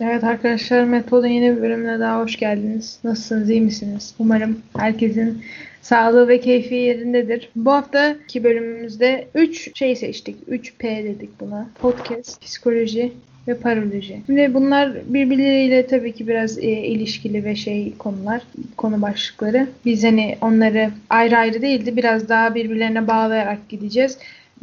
[0.00, 2.98] Evet arkadaşlar Metod'un yeni bir bölümüne daha hoş geldiniz.
[3.04, 4.14] Nasılsınız, iyi misiniz?
[4.18, 5.44] Umarım herkesin
[5.82, 7.48] sağlığı ve keyfi yerindedir.
[7.56, 10.36] Bu haftaki bölümümüzde 3 şey seçtik.
[10.48, 11.68] 3P dedik buna.
[11.80, 13.12] Podcast, psikoloji
[13.48, 14.20] ve paroloji.
[14.26, 18.42] Şimdi bunlar birbirleriyle tabii ki biraz e, ilişkili ve şey konular,
[18.76, 19.66] konu başlıkları.
[19.84, 24.18] Biz hani onları ayrı ayrı değildi biraz daha birbirlerine bağlayarak gideceğiz.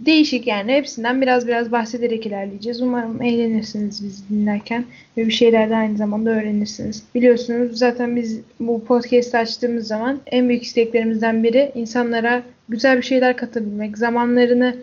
[0.06, 2.82] Değişik yani hepsinden biraz biraz bahsederek ilerleyeceğiz.
[2.82, 4.86] Umarım eğlenirsiniz biz dinlerken
[5.18, 7.04] ve bir şeyler de aynı zamanda öğrenirsiniz.
[7.16, 13.38] Biliyorsunuz zaten biz bu podcast açtığımız zaman en büyük isteklerimizden biri insanlara güzel bir şeyler
[13.38, 14.76] katabilmek, zamanlarını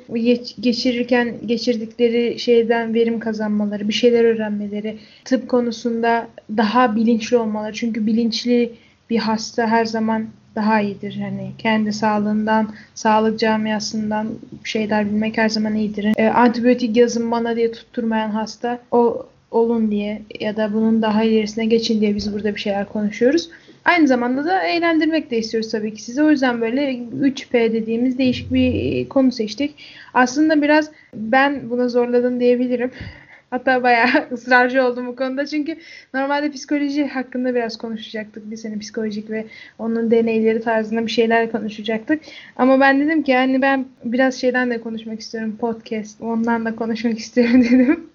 [0.61, 7.73] geçirirken geçirdikleri şeyden verim kazanmaları, bir şeyler öğrenmeleri, tıp konusunda daha bilinçli olmaları.
[7.73, 8.73] Çünkü bilinçli
[9.11, 11.19] bir hasta her zaman daha iyidir.
[11.21, 14.29] Hani kendi sağlığından, sağlık camiasından
[14.65, 16.07] şeyler bilmek her zaman iyidir.
[16.17, 21.67] E, antibiyotik yazın bana diye tutturmayan hasta o olun diye ya da bunun daha ilerisine
[21.67, 23.51] geçin diye biz burada bir şeyler konuşuyoruz.
[23.87, 26.23] Aynı zamanda da eğlendirmek de istiyoruz tabii ki size.
[26.23, 29.75] O yüzden böyle 3P dediğimiz değişik bir konu seçtik.
[30.15, 32.91] Aslında biraz ben buna zorladım diyebilirim.
[33.51, 35.47] Hatta bayağı ısrarcı oldum bu konuda.
[35.47, 35.77] Çünkü
[36.15, 38.51] normalde psikoloji hakkında biraz konuşacaktık.
[38.51, 39.45] Biz hani psikolojik ve
[39.79, 42.23] onun deneyleri tarzında bir şeyler konuşacaktık.
[42.57, 45.57] Ama ben dedim ki yani ben biraz şeyden de konuşmak istiyorum.
[45.61, 46.21] Podcast.
[46.21, 48.07] Ondan da konuşmak istiyorum dedim.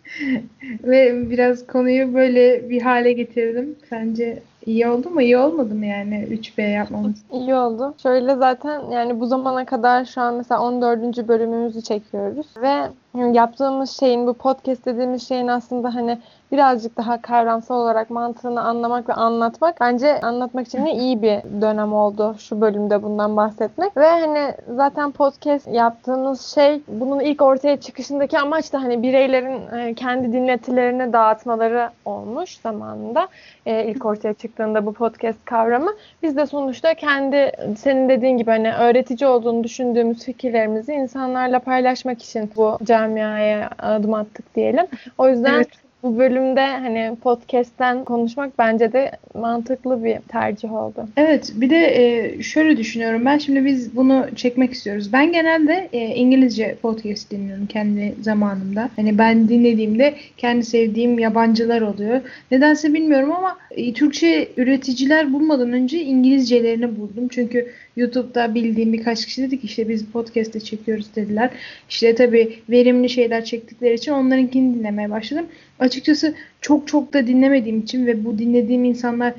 [0.83, 3.75] ve biraz konuyu böyle bir hale getirdim.
[3.89, 5.21] Sence İyi oldu mu?
[5.21, 7.23] İyi olmadı mı yani 3B yapmamız?
[7.31, 7.93] İyi oldu.
[8.03, 11.27] Şöyle zaten yani bu zamana kadar şu an mesela 14.
[11.27, 12.89] bölümümüzü çekiyoruz ve
[13.33, 16.17] yaptığımız şeyin bu podcast dediğimiz şeyin aslında hani
[16.51, 21.93] birazcık daha kavramsal olarak mantığını anlamak ve anlatmak bence anlatmak için de iyi bir dönem
[21.93, 23.97] oldu şu bölümde bundan bahsetmek.
[23.97, 29.93] Ve hani zaten podcast yaptığımız şey bunun ilk ortaya çıkışındaki amaç da hani bireylerin e,
[29.93, 33.27] kendi dinletilerini dağıtmaları olmuş zamanında.
[33.65, 35.91] E, ilk ortaya çıktığında bu podcast kavramı.
[36.23, 42.51] Biz de sonuçta kendi senin dediğin gibi hani öğretici olduğunu düşündüğümüz fikirlerimizi insanlarla paylaşmak için
[42.55, 44.85] bu camiaya adım attık diyelim.
[45.17, 51.07] O yüzden evet bu bölümde hani podcast'ten konuşmak bence de mantıklı bir tercih oldu.
[51.17, 55.13] Evet bir de e, şöyle düşünüyorum ben şimdi biz bunu çekmek istiyoruz.
[55.13, 58.89] Ben genelde e, İngilizce podcast dinliyorum kendi zamanımda.
[58.95, 62.21] Hani ben dinlediğimde kendi sevdiğim yabancılar oluyor.
[62.51, 67.27] Nedense bilmiyorum ama e, Türkçe üreticiler bulmadan önce İngilizcelerini buldum.
[67.27, 71.49] Çünkü YouTube'da bildiğim birkaç kişi dedik işte biz podcast'te çekiyoruz dediler.
[71.89, 75.45] İşte tabii verimli şeyler çektikleri için onlarınkini dinlemeye başladım.
[75.81, 79.33] Açıkçası çok çok da dinlemediğim için ve bu dinlediğim insanlar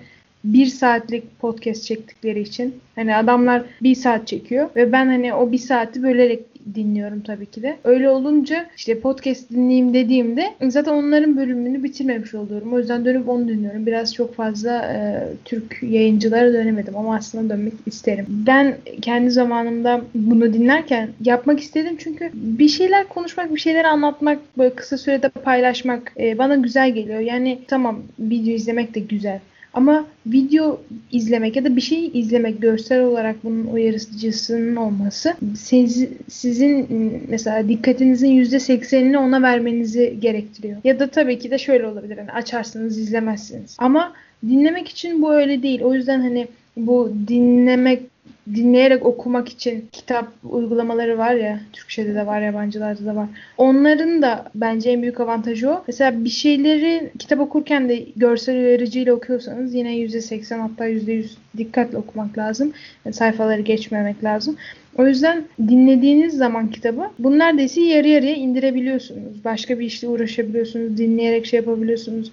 [0.45, 5.59] bir saatlik podcast çektikleri için hani adamlar bir saat çekiyor ve ben hani o bir
[5.59, 6.41] saati bölerek
[6.75, 7.77] dinliyorum tabii ki de.
[7.85, 12.73] Öyle olunca işte podcast dinleyeyim dediğimde zaten onların bölümünü bitirmemiş oluyorum.
[12.73, 13.87] O yüzden dönüp onu dinliyorum.
[13.87, 18.27] Biraz çok fazla e, Türk yayıncılara dönemedim ama aslında dönmek isterim.
[18.29, 24.75] Ben kendi zamanımda bunu dinlerken yapmak istedim çünkü bir şeyler konuşmak, bir şeyler anlatmak, böyle
[24.75, 27.21] kısa sürede paylaşmak e, bana güzel geliyor.
[27.21, 29.41] Yani tamam video izlemek de güzel.
[29.75, 30.81] Ama video
[31.13, 36.87] izlemek ya da bir şey izlemek görsel olarak bunun uyarıcısının olması siz, sizin
[37.29, 40.77] mesela dikkatinizin %80'ini ona vermenizi gerektiriyor.
[40.85, 42.17] Ya da tabii ki de şöyle olabilir.
[42.17, 43.77] Yani açarsınız izlemezsiniz.
[43.79, 44.13] Ama
[44.49, 45.83] dinlemek için bu öyle değil.
[45.83, 48.12] O yüzden hani bu dinlemek
[48.55, 53.29] dinleyerek okumak için kitap uygulamaları var ya Türkçe'de de var yabancılarda da var.
[53.57, 55.85] Onların da bence en büyük avantajı o.
[55.87, 62.39] Mesela bir şeyleri kitap okurken de görsel uyarıcıyla okuyorsanız yine %80 hatta %100 dikkatle okumak
[62.39, 62.73] lazım.
[63.05, 64.57] Yani sayfaları geçmemek lazım.
[64.99, 69.45] O yüzden dinlediğiniz zaman kitabı bunu neredeyse yarı yarıya indirebiliyorsunuz.
[69.45, 70.99] Başka bir işle uğraşabiliyorsunuz.
[70.99, 72.33] Dinleyerek şey yapabiliyorsunuz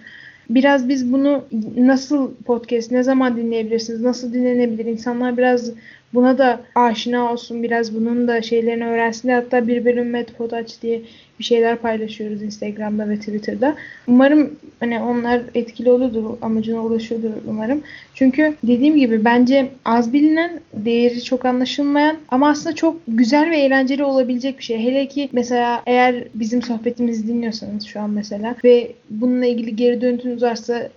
[0.49, 1.45] biraz biz bunu
[1.77, 4.85] nasıl podcast ne zaman dinleyebilirsiniz nasıl dinlenebilir?
[4.85, 5.71] İnsanlar biraz
[6.13, 11.01] buna da aşina olsun biraz bunun da şeylerini öğrensin hatta bir bölüm Medpod aç diye
[11.39, 13.75] bir şeyler paylaşıyoruz Instagram'da ve Twitter'da.
[14.07, 17.81] Umarım hani onlar etkili oluyordur, amacına ulaşıyordur umarım.
[18.13, 24.03] Çünkü dediğim gibi bence az bilinen, değeri çok anlaşılmayan ama aslında çok güzel ve eğlenceli
[24.03, 24.79] olabilecek bir şey.
[24.79, 30.43] Hele ki mesela eğer bizim sohbetimizi dinliyorsanız şu an mesela ve bununla ilgili geri dönütünüz
[30.43, 30.89] varsa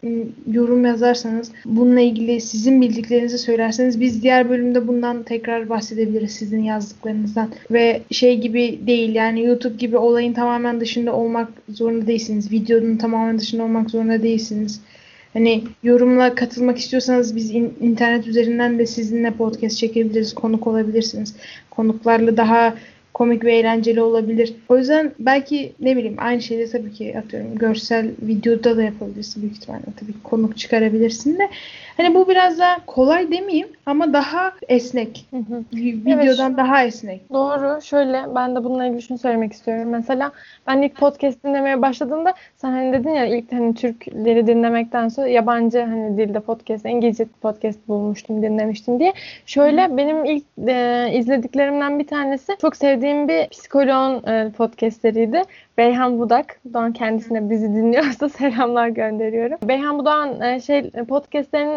[0.53, 7.51] yorum yazarsanız bununla ilgili sizin bildiklerinizi söylerseniz biz diğer bölümde bundan tekrar bahsedebiliriz sizin yazdıklarınızdan
[7.71, 12.53] ve şey gibi değil yani YouTube gibi olayın tamamen dışında olmak zorunda değilsiniz.
[12.53, 14.81] Videonun tamamen dışında olmak zorunda değilsiniz.
[15.33, 21.35] Hani yorumla katılmak istiyorsanız biz in- internet üzerinden de sizinle podcast çekebiliriz, konuk olabilirsiniz.
[21.71, 22.75] Konuklarla daha
[23.15, 24.55] komik ve eğlenceli olabilir.
[24.69, 29.57] O yüzden belki ne bileyim aynı şeyde tabii ki atıyorum görsel videoda da yapabilirsin büyük
[29.57, 29.83] ihtimalle.
[30.01, 31.49] Tabii konuk çıkarabilirsin de.
[31.97, 35.27] Hani bu biraz daha kolay demeyeyim ama daha esnek.
[35.31, 35.65] Hı hı.
[35.73, 36.59] Videodan Evet.
[36.59, 37.33] daha esnek.
[37.33, 37.83] Doğru.
[37.83, 39.89] Şöyle ben de bununla ilgili şunu söylemek istiyorum.
[39.91, 40.33] Mesela
[40.67, 45.81] ben ilk podcast dinlemeye başladığımda sen hani dedin ya ilk hani Türkleri dinlemekten sonra yabancı
[45.81, 49.13] hani dilde podcast, İngilizce podcast bulmuştum, dinlemiştim diye.
[49.47, 55.43] Şöyle benim ilk e, izlediklerimden bir tanesi çok sevdiğim bir psikoloğun e, podcastleriydi.
[55.79, 56.61] Beyhan Budak.
[56.65, 59.59] Buradan kendisine bizi dinliyorsa selamlar gönderiyorum.
[59.63, 60.91] Beyhan Budak'ın e, şey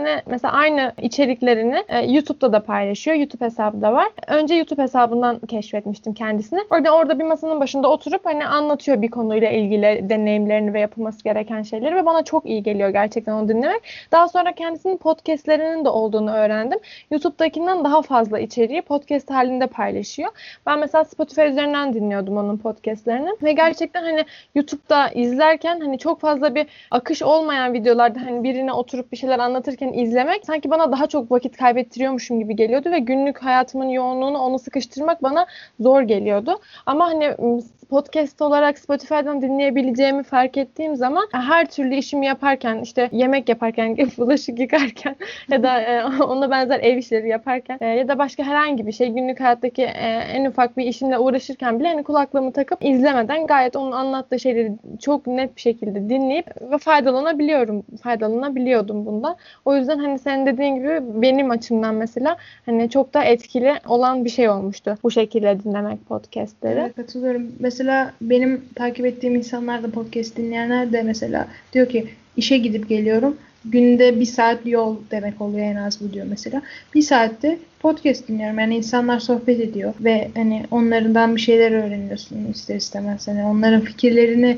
[0.06, 3.18] podcastlerini mesela aynı içeriklerini e, YouTube'da da paylaşıyor.
[3.18, 4.08] YouTube hesabı da var.
[4.28, 6.60] Önce YouTube hesabından keşfetmiştim kendisini.
[6.70, 11.62] Orada orada bir masanın başında oturup hani anlatıyor bir konuyla ilgili deneyimlerini ve yapılması gereken
[11.62, 13.82] şeyleri ve bana çok iyi geliyor gerçekten onu dinlemek.
[14.12, 16.80] Daha sonra kendisinin podcastlerinin de olduğunu öğrendim.
[17.12, 20.32] YouTube'dakinden daha fazla içeriği podcast halinde paylaşıyor.
[20.66, 24.26] Ben mesela Spotify üzerinden dinliyordum onun podcastlerini ve gerçekten hani
[24.56, 29.95] YouTube'da izlerken hani çok fazla bir akış olmayan videolarda hani birine oturup bir şeyler anlatırken
[29.96, 35.24] izlemek sanki bana daha çok vakit kaybettiriyormuşum gibi geliyordu ve günlük hayatımın yoğunluğunu onu sıkıştırmak
[35.24, 35.46] bana
[35.80, 36.60] zor geliyordu.
[36.86, 37.36] Ama hani
[37.90, 44.60] podcast olarak Spotify'dan dinleyebileceğimi fark ettiğim zaman her türlü işimi yaparken işte yemek yaparken, bulaşık
[44.60, 45.16] yıkarken
[45.50, 49.10] ya da e, ona benzer ev işleri yaparken e, ya da başka herhangi bir şey
[49.10, 53.92] günlük hayattaki e, en ufak bir işimle uğraşırken bile hani kulaklığımı takıp izlemeden gayet onun
[53.92, 54.72] anlattığı şeyleri
[55.02, 57.84] çok net bir şekilde dinleyip ve faydalanabiliyorum.
[58.04, 59.36] Faydalanabiliyordum bundan.
[59.66, 64.30] O yüzden hani senin dediğin gibi benim açımdan mesela hani çok da etkili olan bir
[64.30, 66.80] şey olmuştu bu şekilde dinlemek podcastleri.
[66.80, 67.52] Evet, katılıyorum.
[67.60, 67.75] Mesela
[68.22, 72.08] benim takip ettiğim insanlar da podcast dinleyenler de mesela diyor ki
[72.38, 73.38] işe gidip geliyorum.
[73.66, 76.62] Günde bir saat yol demek oluyor en az bu diyor mesela.
[76.96, 78.60] Bir saatte podcast dinliyorum.
[78.60, 83.28] Yani insanlar sohbet ediyor ve hani onlardan bir şeyler öğreniyorsun ister istemez.
[83.28, 84.58] Hani onların fikirlerini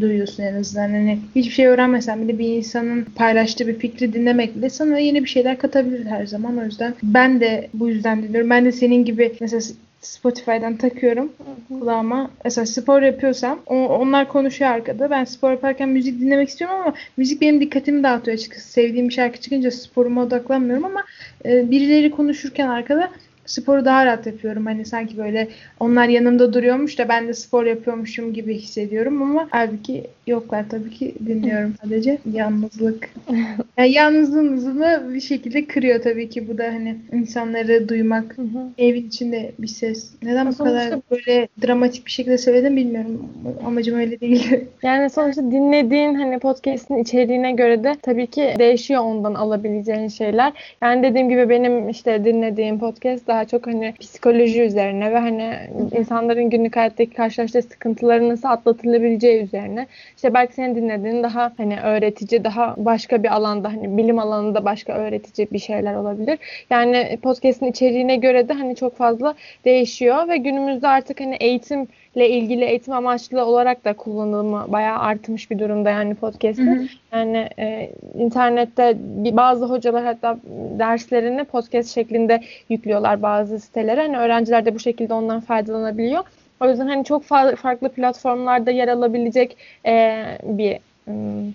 [0.00, 0.88] duyuyorsun en azından.
[0.88, 5.28] Hani hiçbir şey öğrenmesen bile bir insanın paylaştığı bir fikri dinlemek bile sana yeni bir
[5.28, 6.58] şeyler katabilir her zaman.
[6.58, 8.50] O yüzden ben de bu yüzden dinliyorum.
[8.50, 9.60] Ben de senin gibi mesela
[10.00, 11.32] Spotify'dan takıyorum
[11.68, 12.30] kulağıma.
[12.44, 15.10] Mesela spor yapıyorsam o- onlar konuşuyor arkada.
[15.10, 18.68] Ben spor yaparken müzik dinlemek istiyorum ama müzik benim dikkatimi dağıtıyor açıkçası.
[18.68, 21.04] Sevdiğim bir şarkı çıkınca sporuma odaklanmıyorum ama
[21.44, 23.10] e, birileri konuşurken arkada
[23.46, 24.66] sporu daha rahat yapıyorum.
[24.66, 25.48] Hani sanki böyle
[25.80, 31.14] onlar yanımda duruyormuş da ben de spor yapıyormuşum gibi hissediyorum ama halbuki yoklar tabii ki
[31.26, 32.18] dinliyorum sadece.
[32.32, 33.08] Yalnızlık.
[33.78, 38.68] Yani yalnızlığımızı bir şekilde kırıyor tabii ki bu da hani insanları duymak Hı hı.
[38.78, 40.10] evin içinde bir ses.
[40.22, 43.28] Neden bu Sonuçta- kadar böyle dramatik bir şekilde söyledim bilmiyorum.
[43.66, 44.56] Amacım öyle değil.
[44.82, 50.52] Yani sonuçta dinlediğin hani podcast'in içeriğine göre de tabii ki değişiyor ondan alabileceğin şeyler.
[50.82, 55.54] Yani dediğim gibi benim işte dinlediğim podcast daha çok hani psikoloji üzerine ve hani
[55.98, 59.86] insanların günlük hayattaki karşılaştığı sıkıntıları nasıl atlatılabileceği üzerine.
[60.16, 64.92] İşte belki senin dinlediğin daha hani öğretici, daha başka bir alanda hani bilim alanında başka
[64.92, 66.38] öğretici bir şeyler olabilir.
[66.70, 69.34] Yani podcast'in içeriğine göre de hani çok fazla
[69.64, 75.58] değişiyor ve günümüzde artık hani eğitimle ilgili eğitim amaçlı olarak da kullanımı bayağı artmış bir
[75.58, 76.90] durumda yani podcast'in.
[77.12, 80.38] Yani e, internette bir- bazı hocalar hatta
[80.78, 84.00] derslerini podcast şeklinde yüklüyorlar bazı sitelere.
[84.00, 86.24] Hani öğrenciler de bu şekilde ondan faydalanabiliyor.
[86.60, 91.54] O yüzden hani çok fa- farklı platformlarda yer alabilecek e, bir ım,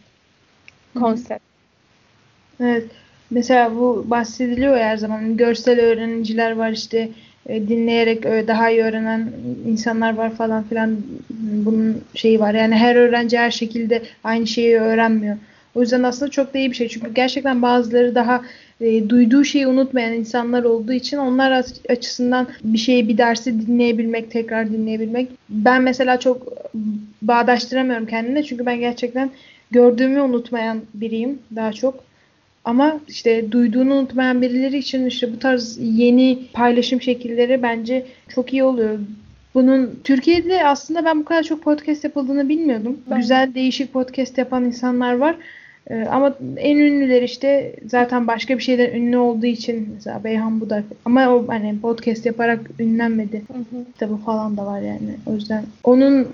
[1.00, 1.44] konsept.
[2.60, 2.84] Evet.
[3.32, 5.38] Mesela bu bahsediliyor her zaman.
[5.38, 7.10] Görsel öğreniciler var işte
[7.46, 9.32] e, dinleyerek daha iyi öğrenen
[9.68, 10.98] insanlar var falan filan.
[11.30, 12.54] Bunun şeyi var.
[12.54, 15.38] Yani her öğrenci her şekilde aynı şeyi öğrenmiyor.
[15.76, 16.88] O yüzden aslında çok da iyi bir şey.
[16.88, 18.42] Çünkü gerçekten bazıları daha
[18.82, 24.32] e, duyduğu şeyi unutmayan insanlar olduğu için onlar aç- açısından bir şeyi bir dersi dinleyebilmek,
[24.32, 25.30] tekrar dinleyebilmek.
[25.50, 26.48] Ben mesela çok
[27.22, 28.44] bağdaştıramıyorum kendimle.
[28.44, 29.30] Çünkü ben gerçekten
[29.72, 32.04] gördüğümü unutmayan biriyim daha çok.
[32.66, 38.64] Ama işte duyduğunu unutmayan birileri için işte bu tarz yeni paylaşım şekilleri bence çok iyi
[38.64, 39.00] oluyor.
[39.54, 42.98] Bunun Türkiye'de aslında ben bu kadar çok podcast yapıldığını bilmiyordum.
[43.10, 45.36] Ben- Güzel değişik podcast yapan insanlar var.
[45.92, 50.84] Ee, ama en ünlüler işte zaten başka bir şeyden ünlü olduğu için mesela Beyhan Budak
[51.06, 53.42] ama o hani podcast yaparak ünlenmedi.
[53.48, 53.86] Hı hı.
[53.94, 55.16] Kitabı falan da var yani.
[55.26, 56.28] O yüzden onun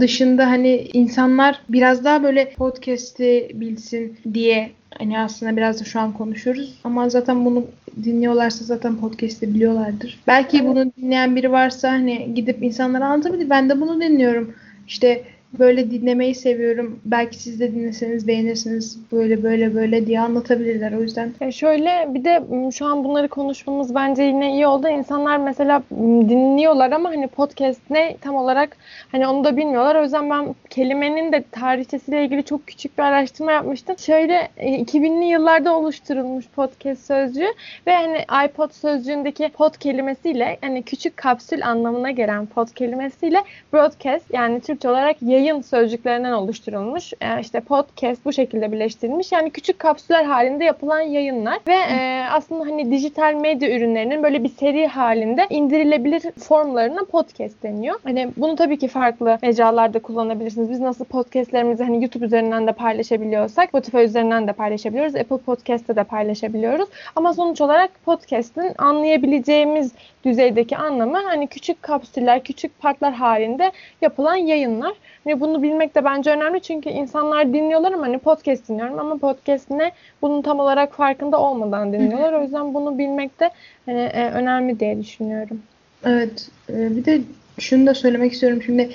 [0.00, 6.12] dışında hani insanlar biraz daha böyle podcast'i bilsin diye hani aslında biraz da şu an
[6.12, 6.74] konuşuyoruz.
[6.84, 7.66] Ama zaten bunu
[8.04, 10.20] dinliyorlarsa zaten podcast'i biliyorlardır.
[10.26, 13.50] Belki bunu dinleyen biri varsa hani gidip insanlara anlatabilir.
[13.50, 14.54] Ben de bunu dinliyorum.
[14.88, 15.24] İşte
[15.58, 17.00] böyle dinlemeyi seviyorum.
[17.04, 18.98] Belki siz de dinleseniz beğenirsiniz.
[19.12, 20.92] Böyle böyle böyle diye anlatabilirler.
[20.92, 24.88] O yüzden Ya şöyle bir de m, şu an bunları konuşmamız bence yine iyi oldu.
[24.88, 28.76] İnsanlar mesela m, dinliyorlar ama hani podcast ne tam olarak
[29.12, 29.94] hani onu da bilmiyorlar.
[29.96, 33.98] O yüzden ben kelimenin de tarihçesiyle ilgili çok küçük bir araştırma yapmıştım.
[33.98, 37.48] Şöyle e, 2000'li yıllarda oluşturulmuş podcast sözcüğü
[37.86, 43.38] ve hani iPod sözcüğündeki pod kelimesiyle hani küçük kapsül anlamına gelen pod kelimesiyle
[43.72, 47.12] broadcast yani Türkçe olarak yayın sözcüklerinden oluşturulmuş.
[47.20, 49.32] E, işte podcast bu şekilde birleştirilmiş.
[49.32, 54.48] Yani küçük kapsüller halinde yapılan yayınlar ve e, aslında hani dijital medya ürünlerinin böyle bir
[54.48, 57.98] seri halinde indirilebilir formlarına podcast deniyor.
[58.04, 60.70] Hani bunu tabii ki farklı mecralarda kullanabilirsiniz.
[60.70, 65.16] Biz nasıl podcastlerimizi hani YouTube üzerinden de paylaşabiliyorsak Spotify üzerinden de paylaşabiliyoruz.
[65.16, 66.88] Apple Podcast'te de paylaşabiliyoruz.
[67.16, 69.92] Ama sonuç olarak podcast'in anlayabileceğimiz
[70.24, 74.92] düzeydeki anlamı hani küçük kapsüller, küçük partlar halinde yapılan yayınlar.
[75.24, 79.70] Hani bunu bilmek de bence önemli çünkü insanlar dinliyorlar ama hani podcast dinliyorum ama podcast
[79.70, 82.32] ne bunun tam olarak farkında olmadan dinliyorlar.
[82.32, 83.50] O yüzden bunu bilmek de
[83.86, 85.62] hani, e, önemli diye düşünüyorum.
[86.04, 86.50] Evet.
[86.68, 87.20] e, Bir de
[87.62, 88.62] şunu da söylemek istiyorum.
[88.66, 88.90] Şimdi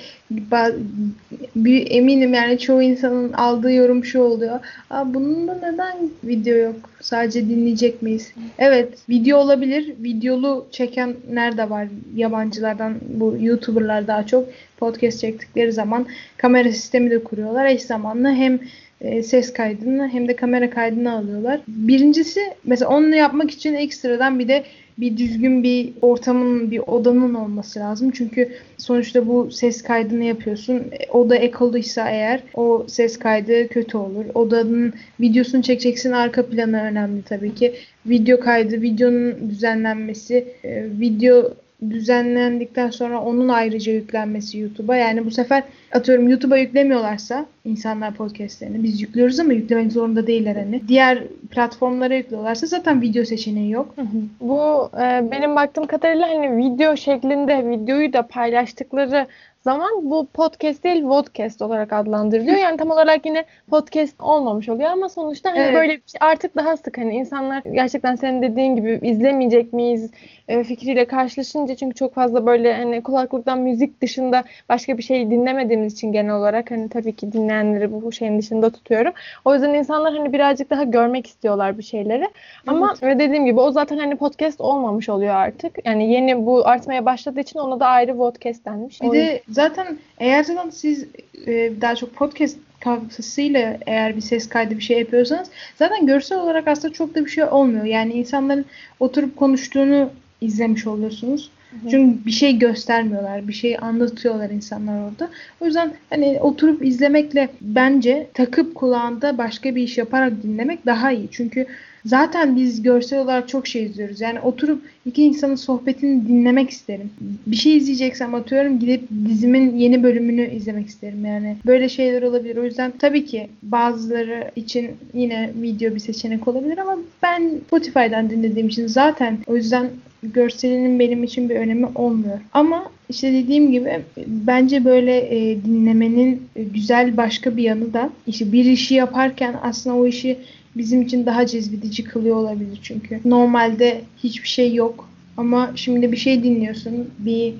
[1.56, 4.60] bir eminim yani çoğu insanın aldığı yorum şu oluyor.
[4.90, 6.76] Aa, bunun da neden video yok?
[7.00, 8.32] Sadece dinleyecek miyiz?
[8.58, 9.94] Evet, video olabilir.
[10.02, 12.94] Videolu çekenler de var yabancılardan.
[13.08, 16.06] Bu YouTuber'lar daha çok podcast çektikleri zaman
[16.36, 17.66] kamera sistemi de kuruyorlar.
[17.66, 18.58] Eş zamanlı hem
[19.00, 21.60] e, ses kaydını hem de kamera kaydını alıyorlar.
[21.68, 24.64] Birincisi mesela onu yapmak için ekstradan bir de
[24.98, 28.10] bir düzgün bir ortamın, bir odanın olması lazım.
[28.10, 30.82] Çünkü sonuçta bu ses kaydını yapıyorsun.
[31.12, 34.24] Oda ekoluysa eğer o ses kaydı kötü olur.
[34.34, 36.12] Odanın videosunu çekeceksin.
[36.12, 37.74] Arka planı önemli tabii ki.
[38.06, 41.54] Video kaydı, videonun düzenlenmesi, e, video
[41.90, 44.96] düzenlendikten sonra onun ayrıca yüklenmesi YouTube'a.
[44.96, 50.88] Yani bu sefer atıyorum YouTube'a yüklemiyorlarsa insanlar podcastlerini biz yüklüyoruz ama yüklemek zorunda değiller hani.
[50.88, 53.94] Diğer platformlara yüklüyorlarsa zaten video seçeneği yok.
[54.40, 59.26] Bu e, benim baktığım kadarıyla hani video şeklinde videoyu da paylaştıkları
[59.60, 62.56] zaman bu podcast değil vodcast olarak adlandırılıyor.
[62.56, 65.74] Yani tam olarak yine podcast olmamış oluyor ama sonuçta hani Evet.
[65.74, 70.10] böyle bir şey artık daha sık hani insanlar gerçekten senin dediğin gibi izlemeyecek miyiz
[70.48, 75.92] e, fikriyle karşılaşınca çünkü çok fazla böyle hani kulaklıktan müzik dışında başka bir şey dinlemediğimiz
[75.92, 79.12] için genel olarak hani tabii ki dinleyenleri bu şeyin dışında tutuyorum.
[79.44, 82.28] O yüzden insanlar hani birazcık daha görmek istiyorlar bir şeyleri.
[82.66, 85.86] Ama ve dediğim gibi o zaten hani podcast olmamış oluyor artık.
[85.86, 89.02] Yani yeni bu artmaya başladığı için ona da ayrı podcast denmiş.
[89.02, 91.06] Bir de zaten eğer zaten siz
[91.46, 96.68] e, daha çok podcast kavgasıyla eğer bir ses kaydı bir şey yapıyorsanız zaten görsel olarak
[96.68, 97.84] aslında çok da bir şey olmuyor.
[97.84, 98.64] Yani insanların
[99.00, 101.50] oturup konuştuğunu izlemiş oluyorsunuz.
[101.90, 105.28] Çünkü bir şey göstermiyorlar, bir şey anlatıyorlar insanlar orada.
[105.60, 111.28] O yüzden hani oturup izlemekle bence takıp kulağında başka bir iş yaparak dinlemek daha iyi.
[111.30, 111.66] Çünkü
[112.08, 114.20] zaten biz görsel olarak çok şey izliyoruz.
[114.20, 117.10] Yani oturup iki insanın sohbetini dinlemek isterim.
[117.46, 121.56] Bir şey izleyeceksem atıyorum gidip dizimin yeni bölümünü izlemek isterim yani.
[121.66, 122.56] Böyle şeyler olabilir.
[122.56, 128.68] O yüzden tabii ki bazıları için yine video bir seçenek olabilir ama ben Spotify'dan dinlediğim
[128.68, 129.90] için zaten o yüzden
[130.22, 132.38] görselinin benim için bir önemi olmuyor.
[132.52, 138.64] Ama işte dediğim gibi bence böyle e, dinlemenin güzel başka bir yanı da işte bir
[138.64, 140.38] işi yaparken aslında o işi
[140.78, 143.20] bizim için daha cezbedici kılıyor olabilir çünkü.
[143.24, 147.54] Normalde hiçbir şey yok ama şimdi bir şey dinliyorsun, bir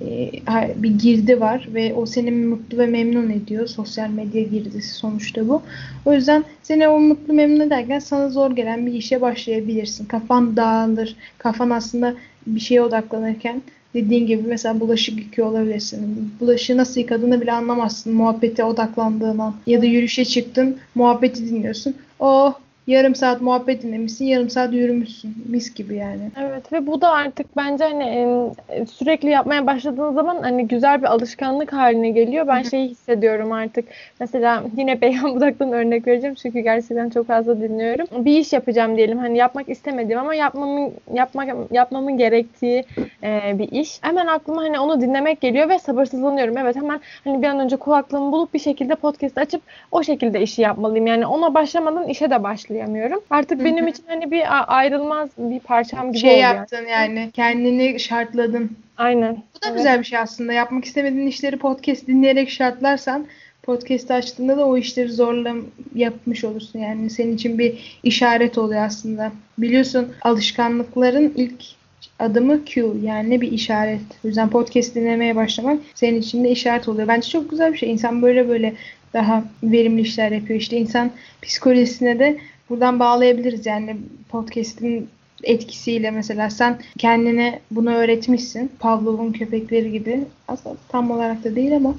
[0.00, 0.30] e,
[0.76, 3.66] bir girdi var ve o seni mutlu ve memnun ediyor.
[3.66, 5.62] Sosyal medya girdisi sonuçta bu.
[6.04, 10.04] O yüzden seni o mutlu memnun ederken sana zor gelen bir işe başlayabilirsin.
[10.04, 11.16] Kafan dağılır.
[11.38, 12.14] Kafan aslında
[12.46, 13.62] bir şeye odaklanırken
[13.94, 16.32] dediğin gibi mesela bulaşık yıkıyor olabilirsin.
[16.40, 19.54] Bulaşığı nasıl yıkadığını bile anlamazsın muhabbete odaklandığın an.
[19.66, 21.94] Ya da yürüyüşe çıktın, muhabbeti dinliyorsun.
[22.20, 22.54] 哦。
[22.86, 25.34] Yarım saat muhabbet dinlemişsin, yarım saat yürümüşsün.
[25.48, 26.30] Mis gibi yani.
[26.40, 28.04] Evet ve bu da artık bence hani
[28.68, 32.46] e, sürekli yapmaya başladığın zaman hani güzel bir alışkanlık haline geliyor.
[32.46, 33.84] Ben şeyi hissediyorum artık.
[34.20, 38.24] Mesela yine Beyhan Budak'tan örnek vereceğim çünkü gerçekten çok fazla dinliyorum.
[38.24, 39.18] Bir iş yapacağım diyelim.
[39.18, 42.84] Hani yapmak istemediğim ama yapmamın yapmak yapmamın gerektiği
[43.22, 43.98] e, bir iş.
[44.02, 46.58] Hemen aklıma hani onu dinlemek geliyor ve sabırsızlanıyorum.
[46.58, 50.62] Evet hemen hani bir an önce kulaklığımı bulup bir şekilde podcast açıp o şekilde işi
[50.62, 51.06] yapmalıyım.
[51.06, 53.20] Yani ona başlamadan işe de başlayamıyorum.
[53.30, 54.42] Artık benim için hani bir
[54.78, 56.42] ayrılmaz bir parçam gibi Şey oluyor.
[56.54, 58.70] yaptın yani kendini şartladın.
[58.96, 59.32] Aynen.
[59.32, 59.76] Bu da Evet.
[59.76, 60.52] güzel bir şey aslında.
[60.52, 63.26] Yapmak istemediğin işleri podcast dinleyerek şartlarsan
[63.62, 65.54] podcast açtığında da o işleri zorla
[65.94, 66.78] yapmış olursun.
[66.78, 69.32] Yani senin için bir işaret oluyor aslında.
[69.58, 71.62] Biliyorsun alışkanlıkların ilk
[72.18, 74.00] adımı Q yani bir işaret.
[74.24, 77.08] O yüzden podcast dinlemeye başlamak senin için de işaret oluyor.
[77.08, 77.90] Bence çok güzel bir şey.
[77.92, 78.74] İnsan böyle böyle
[79.14, 80.60] daha verimli işler yapıyor.
[80.60, 81.10] İşte insan
[81.42, 82.38] psikolojisine de
[82.70, 83.66] buradan bağlayabiliriz.
[83.66, 83.96] Yani
[84.28, 85.08] podcast'in
[85.42, 88.72] etkisiyle mesela sen kendine bunu öğretmişsin.
[88.78, 90.20] Pavlov'un köpekleri gibi.
[90.48, 91.94] Aslında tam olarak da değil ama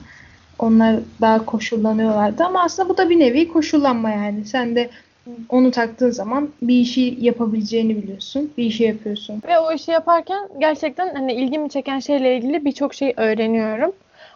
[0.59, 4.45] onlar daha koşullanıyorlardı ama aslında bu da bir nevi koşullanma yani.
[4.45, 4.89] Sen de
[5.49, 8.51] onu taktığın zaman bir işi yapabileceğini biliyorsun.
[8.57, 9.41] Bir işi yapıyorsun.
[9.47, 13.91] Ve o işi yaparken gerçekten hani ilgimi çeken şeyle ilgili birçok şey öğreniyorum.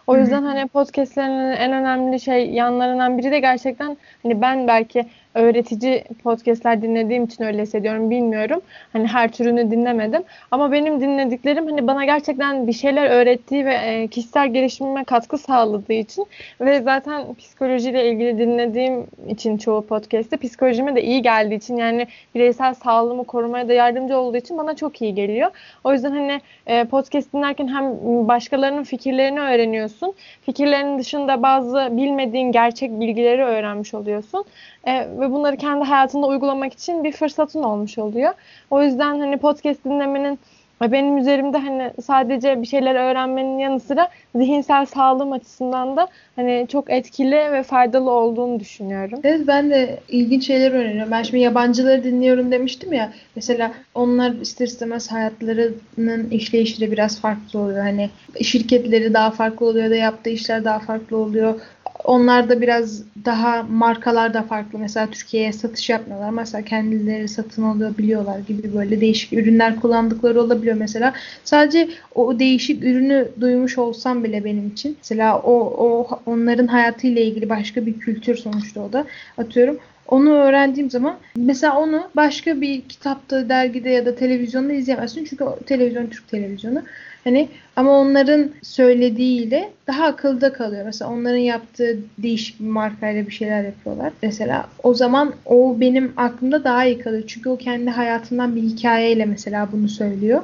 [0.06, 6.04] O yüzden hani podcastlerin en önemli şey yanlarından biri de gerçekten hani ben belki öğretici
[6.22, 8.60] podcastler dinlediğim için öyle hissediyorum bilmiyorum.
[8.92, 10.22] Hani her türünü dinlemedim.
[10.50, 15.92] Ama benim dinlediklerim hani bana gerçekten bir şeyler öğrettiği ve e, kişisel gelişimime katkı sağladığı
[15.92, 16.26] için
[16.60, 22.74] ve zaten psikolojiyle ilgili dinlediğim için çoğu podcast'te psikolojime de iyi geldiği için yani bireysel
[22.74, 25.50] sağlığımı korumaya da yardımcı olduğu için bana çok iyi geliyor.
[25.84, 27.84] O yüzden hani e, podcast dinlerken hem
[28.28, 30.14] başkalarının fikirlerini öğreniyorsun.
[30.42, 34.44] Fikirlerinin dışında bazı bilmediğin gerçek bilgileri öğrenmiş oluyorsun.
[34.86, 38.32] E, ve bunları kendi hayatında uygulamak için bir fırsatın olmuş oluyor.
[38.70, 40.38] O yüzden hani podcast dinlemenin
[40.80, 46.90] benim üzerimde hani sadece bir şeyler öğrenmenin yanı sıra zihinsel sağlığım açısından da hani çok
[46.90, 49.20] etkili ve faydalı olduğunu düşünüyorum.
[49.24, 51.12] Evet ben de ilginç şeyler öğreniyorum.
[51.12, 53.12] Ben şimdi yabancıları dinliyorum demiştim ya.
[53.36, 57.82] Mesela onlar ister istemez hayatlarının işleyişi de biraz farklı oluyor.
[57.82, 58.10] Hani
[58.42, 61.60] şirketleri daha farklı oluyor da yaptığı işler daha farklı oluyor.
[62.04, 64.78] Onlar da biraz daha markalar da farklı.
[64.78, 66.30] Mesela Türkiye'ye satış yapmıyorlar.
[66.30, 71.12] Mesela kendileri satın alabiliyorlar gibi böyle değişik ürünler kullandıkları olabiliyor mesela.
[71.44, 74.96] Sadece o değişik ürünü duymuş olsam bile benim için.
[74.98, 79.04] Mesela o, o onların hayatıyla ilgili başka bir kültür sonuçta o da.
[79.38, 85.24] Atıyorum onu öğrendiğim zaman mesela onu başka bir kitapta, dergide ya da televizyonda izleyemezsin.
[85.24, 86.82] Çünkü televizyon Türk televizyonu.
[87.26, 90.84] Hani ama onların söylediğiyle daha akılda kalıyor.
[90.84, 94.12] Mesela onların yaptığı değişik bir markayla bir şeyler yapıyorlar.
[94.22, 97.22] Mesela o zaman o benim aklımda daha iyi kalıyor.
[97.26, 100.42] Çünkü o kendi hayatından bir hikayeyle mesela bunu söylüyor.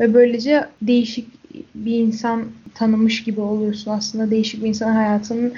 [0.00, 1.28] Ve böylece değişik
[1.74, 4.30] bir insan tanımış gibi oluyorsun aslında.
[4.30, 5.52] Değişik bir insan hayatının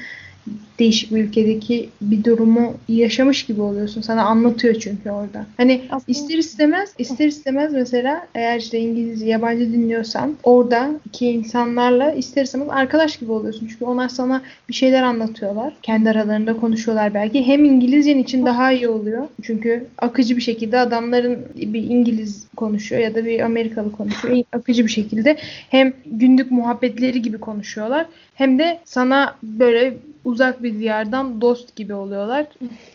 [0.78, 4.00] değişik bir ülkedeki bir durumu yaşamış gibi oluyorsun.
[4.00, 5.46] Sana anlatıyor çünkü orada.
[5.56, 6.18] Hani Aslında...
[6.18, 12.68] ister istemez ister istemez mesela eğer işte İngilizce yabancı dinliyorsan orada iki insanlarla ister istemez
[12.70, 13.66] arkadaş gibi oluyorsun.
[13.66, 15.72] Çünkü onlar sana bir şeyler anlatıyorlar.
[15.82, 17.46] Kendi aralarında konuşuyorlar belki.
[17.46, 19.28] Hem İngilizcen için daha iyi oluyor.
[19.42, 24.44] Çünkü akıcı bir şekilde adamların bir İngiliz konuşuyor ya da bir Amerikalı konuşuyor.
[24.52, 25.36] Akıcı bir şekilde
[25.68, 29.94] hem günlük muhabbetleri gibi konuşuyorlar hem de sana böyle
[30.32, 32.46] uzak bir diyardan dost gibi oluyorlar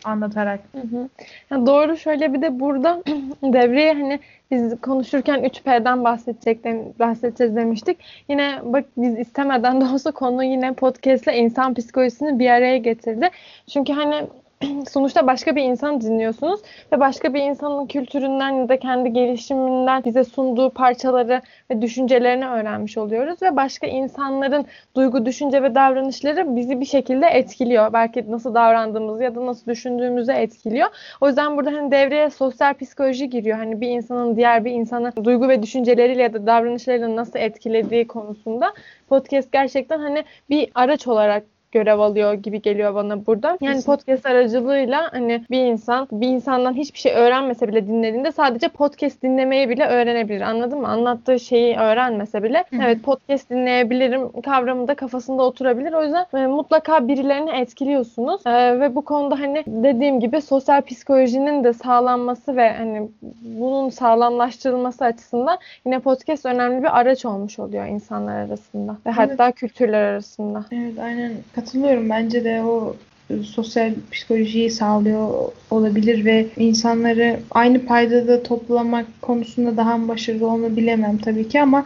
[0.03, 0.59] anlatarak.
[0.71, 1.09] Hı hı.
[1.51, 3.03] Ya doğru şöyle bir de burada
[3.43, 4.19] devreye hani
[4.51, 6.65] biz konuşurken 3P'den bahsedecek
[6.99, 7.97] bahsedeceğiz demiştik.
[8.29, 13.29] Yine bak biz istemeden de olsa konu yine podcast'le insan psikolojisini bir araya getirdi.
[13.67, 14.27] Çünkü hani
[14.89, 16.59] sonuçta başka bir insan dinliyorsunuz
[16.91, 21.41] ve başka bir insanın kültüründen ya da kendi gelişiminden bize sunduğu parçaları
[21.71, 24.65] ve düşüncelerini öğrenmiş oluyoruz ve başka insanların
[24.95, 27.93] duygu, düşünce ve davranışları bizi bir şekilde etkiliyor.
[27.93, 30.87] Belki nasıl davrandığımızı ya da nasıl düşündüğümüzü etkiliyor.
[31.21, 33.57] O yüzden burada hani devreye sosyal psikoloji giriyor.
[33.57, 38.73] Hani bir insanın diğer bir insanı duygu ve düşünceleriyle ya da davranışlarıyla nasıl etkilediği konusunda
[39.09, 43.57] podcast gerçekten hani bir araç olarak görev alıyor gibi geliyor bana burada.
[43.61, 49.23] Yani podcast aracılığıyla hani bir insan bir insandan hiçbir şey öğrenmese bile dinlediğinde sadece podcast
[49.23, 50.41] dinlemeyi bile öğrenebilir.
[50.41, 50.87] Anladın mı?
[50.87, 55.93] Anlattığı şeyi öğrenmese bile evet podcast dinleyebilirim kavramı da kafasında oturabilir.
[55.93, 58.41] O yüzden e, mutlaka birilerini etkiliyorsunuz.
[58.45, 63.09] E, ve bu konuda hani dediğim gibi sosyal psikolojinin de sağlanması ve hani
[63.41, 69.17] bunun sağlamlaştırılması açısından yine podcast önemli bir araç olmuş oluyor insanlar arasında ve evet.
[69.17, 70.65] hatta kültürler arasında.
[70.71, 72.09] Evet aynen Katılıyorum.
[72.09, 72.95] Bence de o
[73.29, 81.17] e, sosyal psikolojiyi sağlıyor olabilir ve insanları aynı paydada toplamak konusunda daha başarılı onu bilemem
[81.17, 81.85] tabii ki ama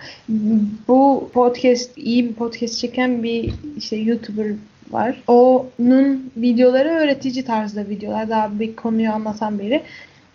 [0.88, 4.52] bu podcast iyi bir podcast çeken bir işte YouTuber
[4.92, 5.24] var.
[5.28, 8.30] Onun videoları öğretici tarzda videolar.
[8.30, 9.82] Daha bir konuyu anlatan biri.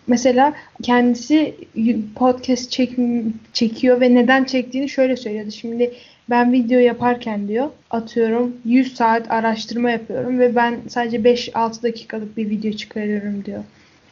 [0.07, 1.55] Mesela kendisi
[2.15, 2.91] podcast çek,
[3.53, 5.51] çekiyor ve neden çektiğini şöyle söylüyordu.
[5.51, 5.93] Şimdi
[6.29, 12.49] ben video yaparken diyor atıyorum 100 saat araştırma yapıyorum ve ben sadece 5-6 dakikalık bir
[12.49, 13.63] video çıkarıyorum diyor.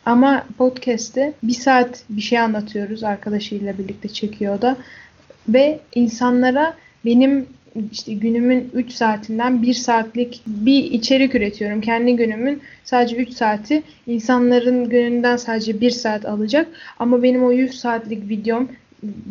[0.06, 4.78] Ama podcast'te bir saat bir şey anlatıyoruz arkadaşıyla birlikte çekiyor da
[5.50, 6.74] ve insanlara
[7.06, 7.48] benim
[7.92, 11.82] işte günümün 3 saatinden 1 saatlik bir içerik üretiyorum.
[11.82, 16.68] Kendi günümün sadece 3 saati insanların gününden sadece 1 saat alacak.
[17.00, 18.70] Ama benim o 100 saatlik videom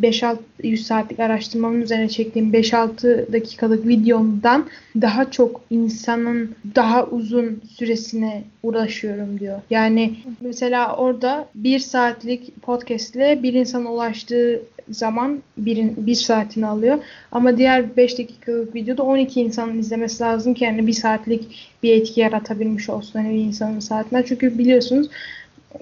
[0.01, 4.65] 5-6 100 saatlik araştırmamın üzerine çektiğim 5-6 dakikalık videomdan
[5.01, 9.61] daha çok insanın daha uzun süresine ulaşıyorum diyor.
[9.69, 16.97] Yani mesela orada bir saatlik podcast ile bir insana ulaştığı zaman birin, bir saatini alıyor.
[17.31, 22.19] Ama diğer 5 dakikalık videoda 12 insanın izlemesi lazım ki yani bir saatlik bir etki
[22.21, 24.23] yaratabilmiş olsun hani bir insanın saatinden.
[24.27, 25.07] Çünkü biliyorsunuz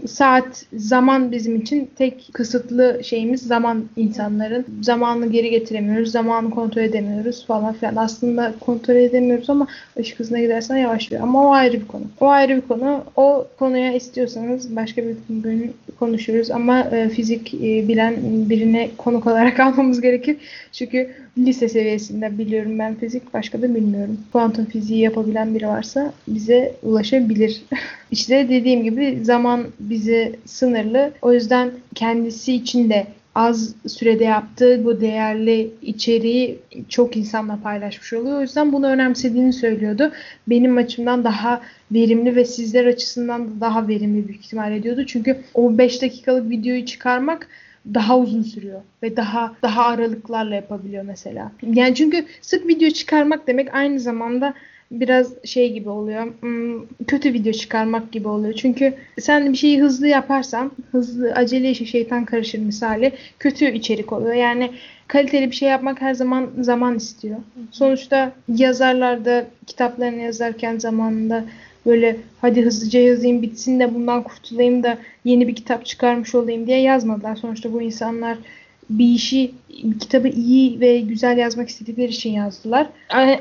[0.08, 4.66] saat zaman bizim için tek kısıtlı şeyimiz zaman insanların.
[4.82, 6.12] Zamanını geri getiremiyoruz.
[6.12, 7.96] Zamanı kontrol edemiyoruz falan filan.
[7.96, 9.68] Aslında kontrol edemiyoruz ama
[10.00, 11.24] ışık hızına gidersen yavaşlıyor.
[11.24, 12.04] Ama o ayrı bir konu.
[12.20, 13.04] O ayrı bir konu.
[13.16, 16.52] O konuya istiyorsanız başka bir gün konuşuruz.
[16.52, 18.16] Ama e, fizik e, bilen
[18.50, 20.38] birine konuk olarak almamız gerekir.
[20.72, 23.34] Çünkü lise seviyesinde biliyorum ben fizik.
[23.34, 24.18] Başka da bilmiyorum.
[24.32, 27.64] Kuantum fiziği yapabilen biri varsa bize ulaşabilir.
[28.12, 31.12] İşte dediğim gibi zaman bize sınırlı.
[31.22, 38.38] O yüzden kendisi için de az sürede yaptığı bu değerli içeriği çok insanla paylaşmış oluyor.
[38.38, 40.12] O yüzden bunu önemsediğini söylüyordu.
[40.48, 45.06] Benim açımdan daha verimli ve sizler açısından da daha verimli büyük ihtimal ediyordu.
[45.06, 47.48] Çünkü o 5 dakikalık videoyu çıkarmak
[47.94, 51.52] daha uzun sürüyor ve daha daha aralıklarla yapabiliyor mesela.
[51.64, 54.54] Yani çünkü sık video çıkarmak demek aynı zamanda
[54.92, 56.34] biraz şey gibi oluyor.
[56.40, 58.54] Hmm, kötü video çıkarmak gibi oluyor.
[58.54, 64.34] Çünkü sen bir şeyi hızlı yaparsan, hızlı, acele işe şeytan karışır misali kötü içerik oluyor.
[64.34, 64.72] Yani
[65.08, 67.40] kaliteli bir şey yapmak her zaman zaman istiyor.
[67.72, 71.44] Sonuçta yazarlar da kitaplarını yazarken zamanında
[71.86, 76.82] böyle hadi hızlıca yazayım bitsin de bundan kurtulayım da yeni bir kitap çıkarmış olayım diye
[76.82, 77.36] yazmadılar.
[77.36, 78.38] Sonuçta bu insanlar
[78.90, 79.52] bir işi,
[79.84, 82.88] bir kitabı iyi ve güzel yazmak istedikleri için yazdılar.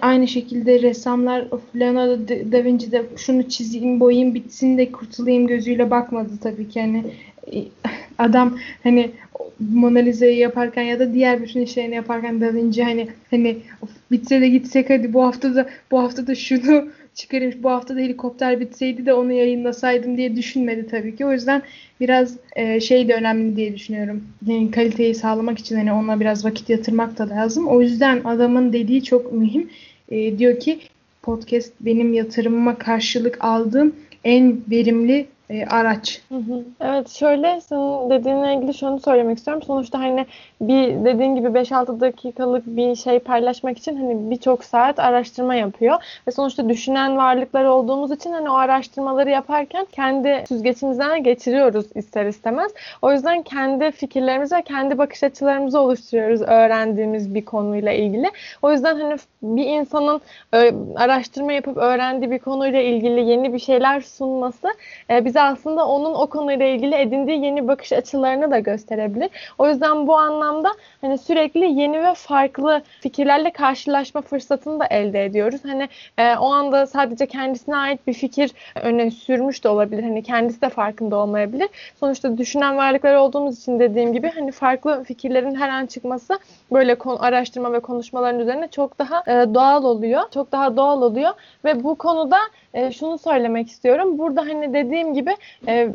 [0.00, 1.44] Aynı şekilde ressamlar
[1.76, 6.78] Leonardo da Vinci de şunu çizeyim, boyayım, bitsin de kurtulayım gözüyle bakmadı tabii ki.
[6.78, 7.05] Yani
[7.52, 7.64] e,
[8.18, 9.11] adam hani
[9.70, 13.59] Mona Lisa'yı yaparken ya da diğer bütün işlerini yaparken Da Vinci hani hani
[14.11, 18.01] bitse de gitsek hadi bu hafta da bu hafta da şunu çıkarmış bu hafta da
[18.01, 21.27] helikopter bitseydi de onu yayınlasaydım diye düşünmedi tabii ki.
[21.27, 21.62] O yüzden
[22.01, 24.25] biraz e, şey de önemli diye düşünüyorum.
[24.46, 27.68] Yani kaliteyi sağlamak için hani ona biraz vakit yatırmak da lazım.
[27.68, 29.70] O yüzden adamın dediği çok mühim.
[30.11, 30.79] E, diyor ki
[31.22, 36.20] podcast benim yatırımıma karşılık aldığım en verimli e, araç.
[36.28, 36.64] Hı hı.
[36.81, 39.62] Evet şöyle senin dediğinle ilgili şunu söylemek istiyorum.
[39.62, 40.26] Sonuçta hani
[40.61, 45.96] bir dediğin gibi 5-6 dakikalık bir şey paylaşmak için hani birçok saat araştırma yapıyor.
[46.28, 52.72] Ve sonuçta düşünen varlıklar olduğumuz için hani o araştırmaları yaparken kendi süzgeçimizden geçiriyoruz ister istemez.
[53.02, 58.31] O yüzden kendi fikirlerimizi ve kendi bakış açılarımızı oluşturuyoruz öğrendiğimiz bir konuyla ilgili.
[58.62, 60.20] O yüzden hani bir insanın
[60.55, 64.68] e, araştırma yapıp öğrendiği bir konuyla ilgili yeni bir şeyler sunması
[65.11, 69.31] e, aslında onun o konuyla ilgili edindiği yeni bakış açılarını da gösterebilir.
[69.59, 70.68] O yüzden bu anlamda
[71.00, 75.61] hani sürekli yeni ve farklı fikirlerle karşılaşma fırsatını da elde ediyoruz.
[75.64, 78.52] Hani e, o anda sadece kendisine ait bir fikir
[78.83, 80.02] öne sürmüş de olabilir.
[80.02, 81.68] Hani kendisi de farkında olmayabilir.
[82.00, 86.38] Sonuçta düşünen varlıklar olduğumuz için dediğim gibi hani farklı fikirlerin her an çıkması
[86.72, 90.22] böyle araştırma ve konuşmaların üzerine çok daha e, doğal oluyor.
[90.35, 91.33] Çok daha doğal oluyor
[91.64, 92.38] ve bu konuda
[92.74, 94.18] e, şunu söylemek istiyorum.
[94.18, 95.21] Burada hani dediğim gibi
[95.68, 95.88] e,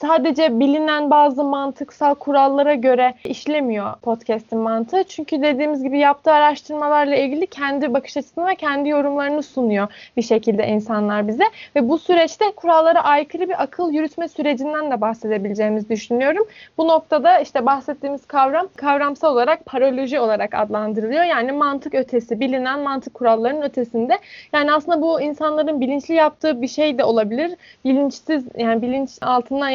[0.00, 5.04] sadece bilinen bazı mantıksal kurallara göre işlemiyor podcast'in mantığı.
[5.04, 10.68] Çünkü dediğimiz gibi yaptığı araştırmalarla ilgili kendi bakış açısını ve kendi yorumlarını sunuyor bir şekilde
[10.68, 11.44] insanlar bize.
[11.76, 16.46] Ve bu süreçte kurallara aykırı bir akıl yürütme sürecinden de bahsedebileceğimizi düşünüyorum.
[16.78, 21.24] Bu noktada işte bahsettiğimiz kavram kavramsal olarak paraloji olarak adlandırılıyor.
[21.24, 24.18] Yani mantık ötesi, bilinen mantık kurallarının ötesinde.
[24.52, 27.56] Yani aslında bu insanların bilinçli yaptığı bir şey de olabilir.
[27.84, 29.70] Bilinçsiz yani bilinç altında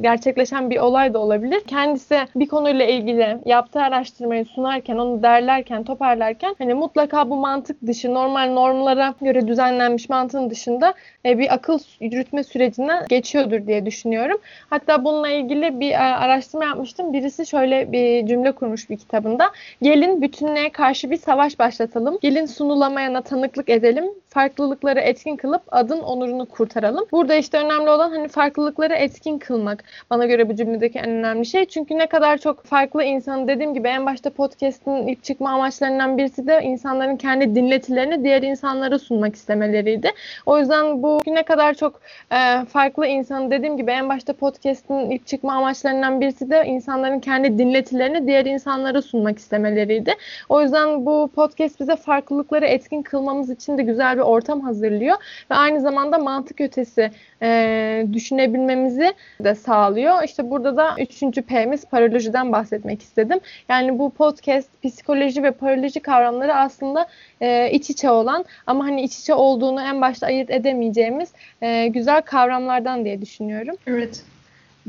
[0.00, 1.60] gerçekleşen bir olay da olabilir.
[1.66, 8.14] Kendisi bir konuyla ilgili yaptığı araştırmayı sunarken, onu derlerken, toparlarken hani mutlaka bu mantık dışı
[8.14, 10.94] normal normlara göre düzenlenmiş mantığın dışında
[11.26, 14.38] e, bir akıl yürütme sürecinden geçiyordur diye düşünüyorum.
[14.70, 17.12] Hatta bununla ilgili bir e, araştırma yapmıştım.
[17.12, 19.50] Birisi şöyle bir cümle kurmuş bir kitabında.
[19.82, 22.18] Gelin bütünlüğe karşı bir savaş başlatalım.
[22.22, 24.04] Gelin sunulamayana tanıklık edelim.
[24.28, 27.06] Farklılıkları etkin kılıp adın onurunu kurtaralım.
[27.12, 29.84] Burada işte önemli olan hani farklılıkları etkin kılmak.
[30.10, 31.64] Bana göre bu cümledeki en önemli şey.
[31.64, 36.46] Çünkü ne kadar çok farklı insan dediğim gibi en başta podcast'in ilk çıkma amaçlarından birisi
[36.46, 40.10] de insanların kendi dinletilerini diğer insanlara sunmak istemeleriydi.
[40.46, 42.00] O yüzden bu ne kadar çok
[42.32, 47.58] e, farklı insan dediğim gibi en başta podcast'in ilk çıkma amaçlarından birisi de insanların kendi
[47.58, 50.14] dinletilerini diğer insanlara sunmak istemeleriydi.
[50.48, 55.16] O yüzden bu podcast bize farklılıkları etkin kılmamız için de güzel bir ortam hazırlıyor
[55.50, 57.10] ve aynı zamanda mantık ötesi
[57.42, 59.14] e, düş düşünebilmemizi
[59.44, 60.22] de sağlıyor.
[60.24, 63.40] İşte burada da üçüncü P'miz paralojiden bahsetmek istedim.
[63.68, 67.06] Yani bu podcast psikoloji ve paraloji kavramları aslında
[67.40, 72.22] e, iç içe olan ama hani iç içe olduğunu en başta ayırt edemeyeceğimiz e, güzel
[72.22, 73.76] kavramlardan diye düşünüyorum.
[73.86, 74.22] Evet.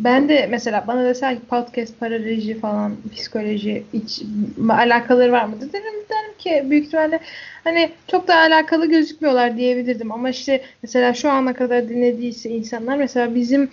[0.04, 4.22] Ben de mesela bana desen ki podcast, paraloji falan, psikoloji hiç
[4.70, 5.74] alakaları var mı derim,
[6.10, 7.20] derim ki büyük ihtimalle
[7.64, 10.12] hani çok da alakalı gözükmüyorlar diyebilirdim.
[10.12, 13.70] Ama işte mesela şu ana kadar dinlediyse insanlar mesela bizim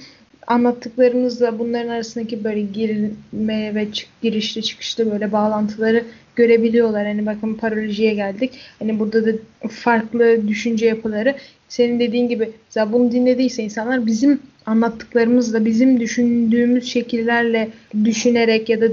[0.46, 6.04] anlattıklarımızla bunların arasındaki böyle girme ve çık, girişli çıkışlı böyle bağlantıları
[6.36, 7.06] görebiliyorlar.
[7.06, 8.52] Hani bakın paralojiye geldik.
[8.78, 9.30] Hani burada da
[9.70, 11.34] farklı düşünce yapıları
[11.68, 17.68] senin dediğin gibi mesela bunu dinlediyse insanlar bizim anlattıklarımızla bizim düşündüğümüz şekillerle
[18.04, 18.86] düşünerek ya da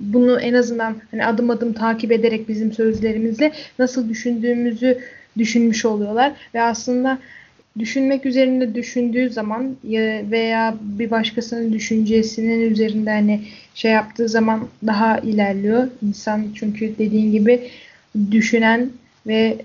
[0.00, 4.98] bunu en azından hani adım adım takip ederek bizim sözlerimizle nasıl düşündüğümüzü
[5.38, 6.32] düşünmüş oluyorlar.
[6.54, 7.18] Ve aslında
[7.78, 9.76] düşünmek üzerinde düşündüğü zaman
[10.30, 13.40] veya bir başkasının düşüncesinin üzerinde hani
[13.74, 16.46] şey yaptığı zaman daha ilerliyor insan.
[16.54, 17.70] Çünkü dediğin gibi
[18.30, 18.90] düşünen
[19.26, 19.56] ve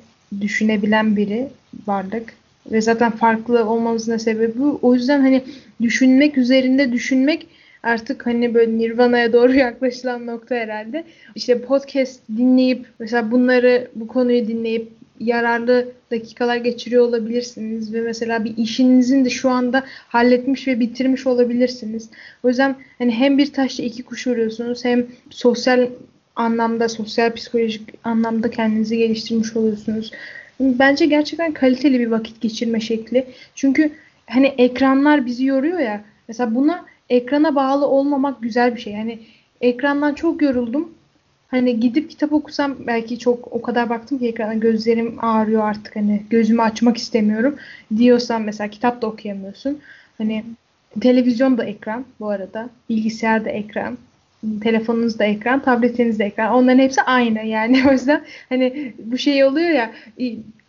[0.42, 1.48] düşünebilen biri
[1.88, 2.34] varlık
[2.72, 4.80] ve zaten farklı olmamızın sebebi bu.
[4.82, 5.44] O yüzden hani
[5.82, 7.48] düşünmek üzerinde düşünmek
[7.84, 11.04] artık hani böyle Nirvana'ya doğru yaklaşılan nokta herhalde.
[11.36, 18.58] İşte podcast dinleyip mesela bunları bu konuyu dinleyip yararlı dakikalar geçiriyor olabilirsiniz ve mesela bir
[18.58, 22.10] işinizin de şu anda halletmiş ve bitirmiş olabilirsiniz.
[22.44, 25.88] O yüzden hani hem bir taşla iki kuş vuruyorsunuz hem sosyal
[26.36, 30.12] anlamda, sosyal psikolojik anlamda kendinizi geliştirmiş oluyorsunuz.
[30.60, 33.26] Bence gerçekten kaliteli bir vakit geçirme şekli.
[33.56, 33.92] Çünkü
[34.28, 36.02] hani ekranlar bizi yoruyor ya.
[36.28, 38.94] Mesela buna ekrana bağlı olmamak güzel bir şey.
[38.94, 39.20] Yani
[39.62, 40.94] ekrandan çok yoruldum.
[41.48, 46.24] Hani gidip kitap okusam belki çok o kadar baktım ki ekrana gözlerim ağrıyor artık hani
[46.30, 47.56] gözümü açmak istemiyorum
[47.98, 49.80] diyorsan mesela kitap da okuyamıyorsun.
[50.18, 50.46] Hani
[51.02, 52.70] televizyon da ekran bu arada.
[52.90, 53.98] Bilgisayar da ekran
[54.62, 56.54] telefonunuz da ekran, tabletiniz de ekran.
[56.54, 57.84] Onların hepsi aynı yani.
[57.90, 59.92] O yüzden hani bu şey oluyor ya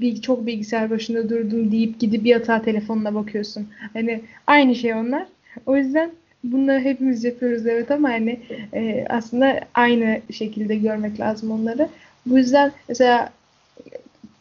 [0.00, 3.68] bir çok bilgisayar başında durdum deyip gidip yatağa telefonuna bakıyorsun.
[3.92, 5.26] Hani aynı şey onlar.
[5.66, 6.10] O yüzden
[6.44, 8.40] bunları hepimiz yapıyoruz evet ama hani
[8.72, 11.88] e, aslında aynı şekilde görmek lazım onları.
[12.26, 13.32] Bu yüzden mesela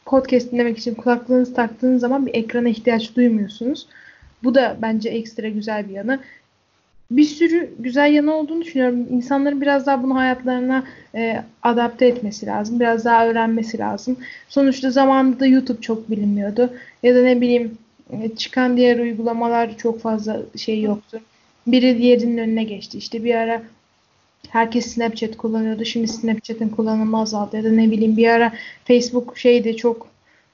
[0.06, 3.88] podcast dinlemek için kulaklığınızı taktığınız zaman bir ekrana ihtiyaç duymuyorsunuz.
[4.44, 6.20] Bu da bence ekstra güzel bir yanı
[7.12, 9.08] bir sürü güzel yanı olduğunu düşünüyorum.
[9.10, 10.84] İnsanların biraz daha bunu hayatlarına
[11.16, 12.80] e, adapte etmesi lazım.
[12.80, 14.18] Biraz daha öğrenmesi lazım.
[14.50, 16.74] Sonuçta zamanında YouTube çok bilinmiyordu.
[17.04, 17.78] Ya da ne bileyim
[18.12, 21.22] e, çıkan diğer uygulamalar çok fazla şey yoktu.
[21.68, 22.98] Biri diğerinin önüne geçti.
[22.98, 23.62] İşte bir ara
[24.50, 25.86] herkes Snapchat kullanıyordu.
[25.86, 27.58] Şimdi Snapchat'in kullanımı azaldı.
[27.58, 28.54] Ya da ne bileyim bir ara
[28.86, 30.08] Facebook şeydi çok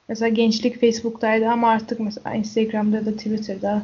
[0.10, 3.84] mesela gençlik Facebook'taydı ama artık mesela Instagram'da da Twitter'da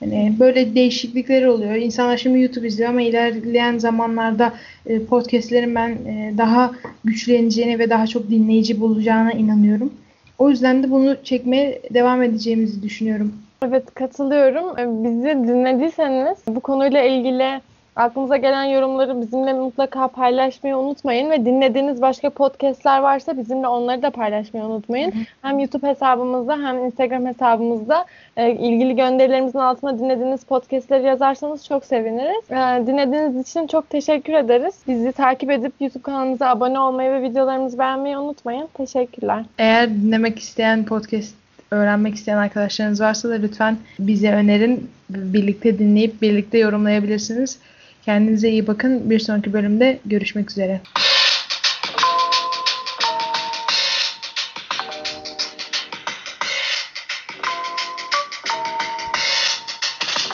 [0.00, 1.74] Hani böyle değişiklikler oluyor.
[1.74, 4.52] İnsanlar şimdi YouTube izliyor ama ilerleyen zamanlarda
[4.86, 6.72] e, podcastlerin ben e, daha
[7.04, 9.92] güçleneceğini ve daha çok dinleyici bulacağına inanıyorum.
[10.38, 13.34] O yüzden de bunu çekmeye devam edeceğimizi düşünüyorum.
[13.62, 14.78] Evet katılıyorum.
[14.78, 17.60] E, bizi dinlediyseniz bu konuyla ilgili
[17.96, 24.10] Aklınıza gelen yorumları bizimle mutlaka paylaşmayı unutmayın ve dinlediğiniz başka podcastler varsa bizimle onları da
[24.10, 25.12] paylaşmayı unutmayın.
[25.42, 28.04] Hem YouTube hesabımızda hem Instagram hesabımızda
[28.36, 32.50] e, ilgili gönderilerimizin altına dinlediğiniz podcastleri yazarsanız çok seviniriz.
[32.50, 34.74] E, dinlediğiniz için çok teşekkür ederiz.
[34.88, 38.68] Bizi takip edip YouTube kanalımıza abone olmayı ve videolarımızı beğenmeyi unutmayın.
[38.74, 39.44] Teşekkürler.
[39.58, 41.34] Eğer dinlemek isteyen podcast
[41.70, 44.90] öğrenmek isteyen arkadaşlarınız varsa da lütfen bize önerin.
[45.10, 47.58] Birlikte dinleyip birlikte yorumlayabilirsiniz.
[48.06, 49.10] Kendinize iyi bakın.
[49.10, 50.80] Bir sonraki bölümde görüşmek üzere.